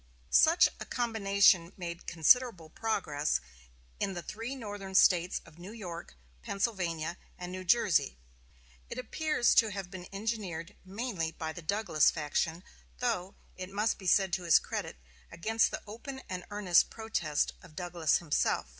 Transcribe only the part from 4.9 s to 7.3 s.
States of New York, Pennsylvania,